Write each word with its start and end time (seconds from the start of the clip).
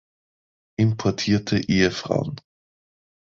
Importierte 0.79 1.59
Ehefrauen. 1.69 2.37